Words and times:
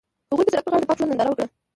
هغوی 0.29 0.45
د 0.45 0.49
سړک 0.53 0.63
پر 0.65 0.69
غاړه 0.71 0.81
د 0.81 0.87
پاک 0.89 0.97
ژوند 0.99 1.09
ننداره 1.11 1.29
وکړه. 1.31 1.45